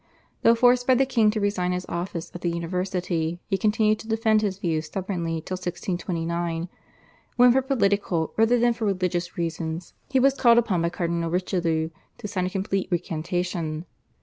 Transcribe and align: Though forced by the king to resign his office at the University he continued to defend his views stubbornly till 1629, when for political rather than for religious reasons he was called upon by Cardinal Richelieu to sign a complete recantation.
Though 0.41 0.55
forced 0.55 0.87
by 0.87 0.95
the 0.95 1.05
king 1.05 1.29
to 1.29 1.39
resign 1.39 1.73
his 1.73 1.85
office 1.87 2.31
at 2.33 2.41
the 2.41 2.49
University 2.49 3.39
he 3.45 3.55
continued 3.55 3.99
to 3.99 4.07
defend 4.07 4.41
his 4.41 4.57
views 4.57 4.87
stubbornly 4.87 5.41
till 5.41 5.53
1629, 5.57 6.69
when 7.35 7.51
for 7.51 7.61
political 7.61 8.33
rather 8.35 8.57
than 8.57 8.73
for 8.73 8.85
religious 8.85 9.37
reasons 9.37 9.93
he 10.09 10.19
was 10.19 10.33
called 10.33 10.57
upon 10.57 10.81
by 10.81 10.89
Cardinal 10.89 11.29
Richelieu 11.29 11.91
to 12.17 12.27
sign 12.27 12.47
a 12.47 12.49
complete 12.49 12.87
recantation. 12.89 13.85